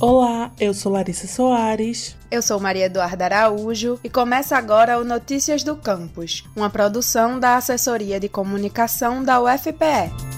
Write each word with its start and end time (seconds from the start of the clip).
Olá, 0.00 0.50
eu 0.58 0.72
sou 0.72 0.92
Larissa 0.92 1.26
Soares. 1.26 2.16
Eu 2.30 2.40
sou 2.40 2.58
Maria 2.58 2.86
Eduarda 2.86 3.26
Araújo 3.26 4.00
e 4.02 4.08
começa 4.08 4.56
agora 4.56 4.98
o 4.98 5.04
Notícias 5.04 5.62
do 5.62 5.76
Campus, 5.76 6.42
uma 6.56 6.70
produção 6.70 7.38
da 7.38 7.56
Assessoria 7.56 8.18
de 8.18 8.26
Comunicação 8.26 9.22
da 9.22 9.38
UFPE. 9.42 10.29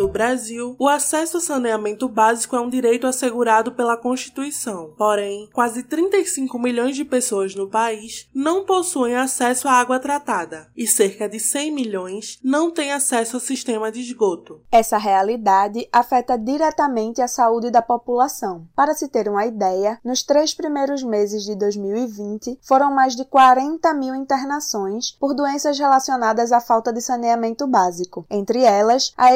No 0.00 0.08
Brasil, 0.08 0.74
o 0.78 0.88
acesso 0.88 1.36
a 1.36 1.40
saneamento 1.42 2.08
básico 2.08 2.56
é 2.56 2.60
um 2.60 2.70
direito 2.70 3.06
assegurado 3.06 3.72
pela 3.72 3.98
Constituição. 3.98 4.94
Porém, 4.96 5.46
quase 5.52 5.82
35 5.82 6.58
milhões 6.58 6.96
de 6.96 7.04
pessoas 7.04 7.54
no 7.54 7.68
país 7.68 8.26
não 8.34 8.64
possuem 8.64 9.14
acesso 9.14 9.68
à 9.68 9.72
água 9.72 10.00
tratada 10.00 10.68
e 10.74 10.86
cerca 10.86 11.28
de 11.28 11.38
100 11.38 11.70
milhões 11.72 12.38
não 12.42 12.70
têm 12.70 12.92
acesso 12.92 13.36
ao 13.36 13.40
sistema 13.40 13.92
de 13.92 14.00
esgoto. 14.00 14.62
Essa 14.72 14.96
realidade 14.96 15.86
afeta 15.92 16.38
diretamente 16.38 17.20
a 17.20 17.28
saúde 17.28 17.70
da 17.70 17.82
população. 17.82 18.66
Para 18.74 18.94
se 18.94 19.06
ter 19.06 19.28
uma 19.28 19.44
ideia, 19.44 20.00
nos 20.02 20.22
três 20.22 20.54
primeiros 20.54 21.02
meses 21.02 21.44
de 21.44 21.54
2020 21.54 22.58
foram 22.62 22.90
mais 22.90 23.14
de 23.14 23.26
40 23.26 23.92
mil 23.92 24.14
internações 24.14 25.10
por 25.20 25.34
doenças 25.34 25.78
relacionadas 25.78 26.52
à 26.52 26.60
falta 26.62 26.90
de 26.90 27.02
saneamento 27.02 27.66
básico, 27.66 28.24
entre 28.30 28.62
elas 28.62 29.12
a 29.14 29.34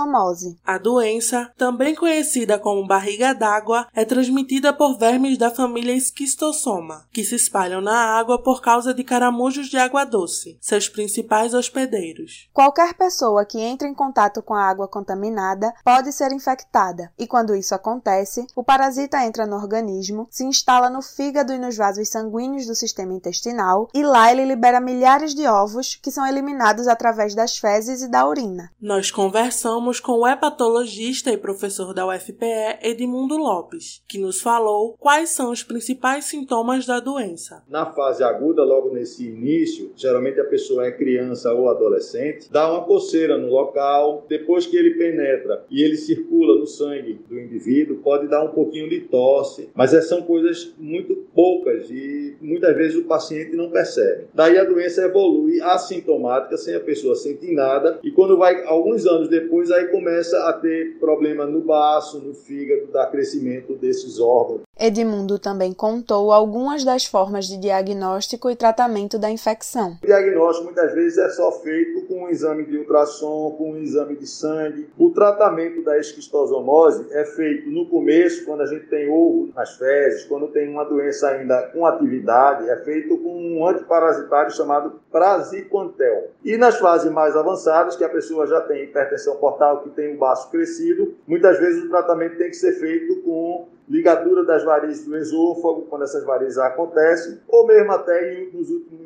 esquistossomose 0.00 0.58
a 0.64 0.78
doença, 0.78 1.50
também 1.56 1.94
conhecida 1.94 2.58
como 2.58 2.86
barriga 2.86 3.34
d'água, 3.34 3.86
é 3.94 4.04
transmitida 4.04 4.72
por 4.72 4.96
vermes 4.96 5.36
da 5.36 5.50
família 5.50 5.92
Esquistossoma, 5.92 7.06
que 7.12 7.24
se 7.24 7.34
espalham 7.34 7.80
na 7.80 8.18
água 8.18 8.42
por 8.42 8.62
causa 8.62 8.94
de 8.94 9.02
caramujos 9.02 9.68
de 9.68 9.76
água 9.76 10.04
doce, 10.04 10.58
seus 10.60 10.88
principais 10.88 11.54
hospedeiros. 11.54 12.48
Qualquer 12.52 12.94
pessoa 12.94 13.44
que 13.44 13.58
entre 13.58 13.88
em 13.88 13.94
contato 13.94 14.42
com 14.42 14.54
a 14.54 14.64
água 14.64 14.86
contaminada 14.86 15.72
pode 15.84 16.12
ser 16.12 16.32
infectada, 16.32 17.12
e 17.18 17.26
quando 17.26 17.54
isso 17.54 17.74
acontece, 17.74 18.46
o 18.54 18.62
parasita 18.62 19.24
entra 19.24 19.46
no 19.46 19.56
organismo, 19.56 20.28
se 20.30 20.44
instala 20.44 20.88
no 20.88 21.02
fígado 21.02 21.52
e 21.52 21.58
nos 21.58 21.76
vasos 21.76 22.08
sanguíneos 22.08 22.66
do 22.66 22.74
sistema 22.74 23.12
intestinal, 23.12 23.88
e 23.92 24.02
lá 24.02 24.30
ele 24.30 24.44
libera 24.44 24.80
milhares 24.80 25.34
de 25.34 25.46
ovos 25.46 25.98
que 26.00 26.10
são 26.10 26.26
eliminados 26.26 26.86
através 26.86 27.34
das 27.34 27.56
fezes 27.56 28.02
e 28.02 28.08
da 28.08 28.26
urina. 28.26 28.70
Nós 28.80 29.10
conversamos 29.10 29.79
conversamos 29.80 30.00
com 30.00 30.12
o 30.12 30.28
hepatologista 30.28 31.32
e 31.32 31.38
professor 31.38 31.94
da 31.94 32.06
UFPE, 32.06 32.78
Edmundo 32.82 33.36
Lopes, 33.36 34.02
que 34.06 34.18
nos 34.18 34.40
falou 34.40 34.94
quais 34.98 35.30
são 35.30 35.50
os 35.50 35.62
principais 35.62 36.26
sintomas 36.26 36.84
da 36.84 37.00
doença. 37.00 37.62
Na 37.68 37.86
fase 37.86 38.22
aguda, 38.22 38.62
logo 38.62 38.92
nesse 38.92 39.26
início, 39.26 39.90
geralmente 39.96 40.38
a 40.38 40.44
pessoa 40.44 40.86
é 40.86 40.92
criança 40.92 41.52
ou 41.54 41.70
adolescente, 41.70 42.50
dá 42.50 42.70
uma 42.70 42.84
coceira 42.84 43.38
no 43.38 43.48
local, 43.48 44.26
depois 44.28 44.66
que 44.66 44.76
ele 44.76 44.98
penetra 44.98 45.64
e 45.70 45.82
ele 45.82 45.96
circula 45.96 46.58
no 46.58 46.66
sangue 46.66 47.20
do 47.28 47.40
indivíduo, 47.40 47.98
pode 47.98 48.28
dar 48.28 48.44
um 48.44 48.52
pouquinho 48.52 48.88
de 48.88 49.00
tosse, 49.00 49.70
mas 49.74 49.90
são 50.06 50.22
coisas 50.22 50.74
muito 50.78 51.14
poucas 51.34 51.90
e 51.90 52.36
muitas 52.40 52.76
vezes 52.76 52.96
o 52.96 53.04
paciente 53.04 53.56
não 53.56 53.70
percebe. 53.70 54.26
Daí 54.34 54.58
a 54.58 54.64
doença 54.64 55.02
evolui 55.02 55.60
assintomática, 55.62 56.56
sem 56.56 56.74
a 56.74 56.80
pessoa 56.80 57.14
sentir 57.14 57.52
nada, 57.52 57.98
e 58.02 58.10
quando 58.10 58.36
vai 58.36 58.64
alguns 58.64 59.06
anos 59.06 59.28
depois, 59.28 59.69
aí 59.70 59.88
começa 59.88 60.48
a 60.48 60.52
ter 60.52 60.98
problema 60.98 61.46
no 61.46 61.60
baço, 61.60 62.20
no 62.20 62.34
fígado, 62.34 62.90
dá 62.92 63.06
crescimento 63.06 63.74
desses 63.74 64.18
órgãos. 64.18 64.62
Edmundo 64.80 65.38
também 65.38 65.74
contou 65.74 66.32
algumas 66.32 66.82
das 66.84 67.04
formas 67.04 67.44
de 67.44 67.58
diagnóstico 67.58 68.48
e 68.50 68.56
tratamento 68.56 69.18
da 69.18 69.30
infecção. 69.30 69.98
O 70.02 70.06
diagnóstico 70.06 70.64
muitas 70.64 70.94
vezes 70.94 71.18
é 71.18 71.28
só 71.28 71.52
feito 71.60 72.06
com 72.06 72.24
um 72.24 72.28
exame 72.30 72.64
de 72.64 72.78
ultrassom, 72.78 73.54
com 73.58 73.72
um 73.72 73.76
exame 73.76 74.16
de 74.16 74.26
sangue. 74.26 74.88
O 74.96 75.10
tratamento 75.10 75.84
da 75.84 75.98
esquistosomose 75.98 77.06
é 77.10 77.26
feito 77.26 77.68
no 77.68 77.84
começo, 77.90 78.46
quando 78.46 78.62
a 78.62 78.66
gente 78.66 78.86
tem 78.86 79.10
ovo 79.10 79.50
nas 79.54 79.76
fezes, 79.76 80.24
quando 80.24 80.48
tem 80.48 80.66
uma 80.66 80.84
doença 80.84 81.28
ainda 81.28 81.60
com 81.74 81.84
atividade, 81.84 82.66
é 82.70 82.76
feito 82.78 83.18
com 83.18 83.36
um 83.36 83.66
antiparasitário 83.68 84.50
chamado 84.50 84.98
praziquantel. 85.12 86.30
E 86.42 86.56
nas 86.56 86.78
fases 86.78 87.12
mais 87.12 87.36
avançadas, 87.36 87.96
que 87.96 88.04
a 88.04 88.08
pessoa 88.08 88.46
já 88.46 88.62
tem 88.62 88.84
hipertensão 88.84 89.36
portal, 89.36 89.82
que 89.82 89.90
tem 89.90 90.14
o 90.14 90.18
baço 90.18 90.50
crescido, 90.50 91.14
muitas 91.26 91.58
vezes 91.58 91.84
o 91.84 91.90
tratamento 91.90 92.38
tem 92.38 92.48
que 92.48 92.56
ser 92.56 92.72
feito 92.80 93.16
com 93.16 93.68
ligadura 93.90 94.44
das 94.44 94.64
varizes 94.64 95.04
do 95.04 95.16
esôfago, 95.16 95.86
quando 95.90 96.04
essas 96.04 96.24
varizes 96.24 96.56
acontecem, 96.58 97.40
ou 97.48 97.66
mesmo 97.66 97.90
até, 97.90 98.34
em, 98.34 98.50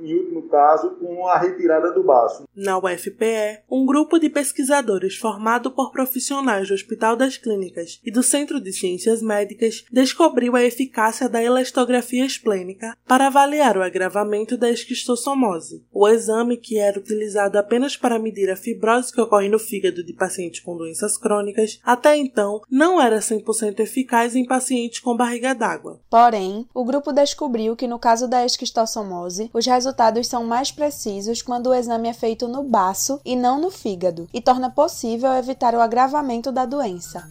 em 0.02 0.14
último 0.14 0.42
caso, 0.48 0.90
com 0.96 1.26
a 1.26 1.38
retirada 1.38 1.90
do 1.92 2.04
baço. 2.04 2.44
Na 2.54 2.78
UFPE, 2.78 3.62
um 3.70 3.86
grupo 3.86 4.18
de 4.18 4.28
pesquisadores 4.28 5.16
formado 5.16 5.70
por 5.70 5.90
profissionais 5.90 6.68
do 6.68 6.74
Hospital 6.74 7.16
das 7.16 7.38
Clínicas 7.38 7.98
e 8.04 8.10
do 8.10 8.22
Centro 8.22 8.60
de 8.60 8.72
Ciências 8.72 9.22
Médicas 9.22 9.86
descobriu 9.90 10.54
a 10.54 10.62
eficácia 10.62 11.28
da 11.30 11.42
elastografia 11.42 12.26
esplênica 12.26 12.94
para 13.08 13.28
avaliar 13.28 13.78
o 13.78 13.82
agravamento 13.82 14.58
da 14.58 14.70
esquistossomose. 14.70 15.82
O 15.90 16.06
exame, 16.06 16.58
que 16.58 16.78
era 16.78 16.98
utilizado 16.98 17.56
apenas 17.56 17.96
para 17.96 18.18
medir 18.18 18.50
a 18.50 18.56
fibrose 18.56 19.12
que 19.12 19.20
ocorre 19.20 19.48
no 19.48 19.58
fígado 19.58 20.04
de 20.04 20.12
pacientes 20.12 20.60
com 20.60 20.76
doenças 20.76 21.16
crônicas, 21.16 21.80
até 21.82 22.16
então 22.16 22.60
não 22.70 23.00
era 23.00 23.20
100% 23.20 23.80
eficaz 23.80 24.36
em 24.36 24.44
pacientes 24.44 24.73
paciente 24.74 25.00
com 25.00 25.16
barriga 25.16 25.54
d'água. 25.54 26.00
Porém, 26.10 26.66
o 26.74 26.84
grupo 26.84 27.12
descobriu 27.12 27.76
que 27.76 27.86
no 27.86 27.98
caso 27.98 28.26
da 28.26 28.44
esquistossomose, 28.44 29.50
os 29.54 29.66
resultados 29.66 30.26
são 30.26 30.44
mais 30.44 30.72
precisos 30.72 31.40
quando 31.40 31.68
o 31.68 31.74
exame 31.74 32.08
é 32.08 32.12
feito 32.12 32.48
no 32.48 32.64
baço 32.64 33.20
e 33.24 33.36
não 33.36 33.60
no 33.60 33.70
fígado, 33.70 34.28
e 34.34 34.40
torna 34.40 34.68
possível 34.68 35.32
evitar 35.34 35.74
o 35.74 35.80
agravamento 35.80 36.50
da 36.50 36.66
doença. 36.66 37.26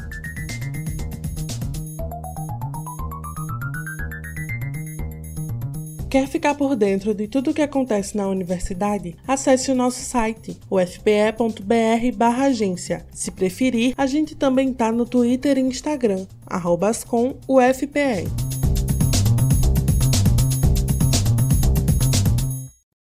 Quer 6.13 6.27
ficar 6.27 6.53
por 6.53 6.75
dentro 6.75 7.15
de 7.15 7.27
tudo 7.27 7.49
o 7.49 7.53
que 7.55 7.63
acontece 7.63 8.15
na 8.15 8.27
universidade? 8.27 9.15
Acesse 9.27 9.71
o 9.71 9.75
nosso 9.75 9.99
site, 9.99 10.55
ufpe.br/agência. 10.69 13.03
Se 13.11 13.31
preferir, 13.31 13.95
a 13.97 14.05
gente 14.05 14.35
também 14.35 14.71
tá 14.71 14.91
no 14.91 15.07
Twitter 15.07 15.57
e 15.57 15.61
Instagram, 15.61 16.27
@ascomufpe. 16.45 18.27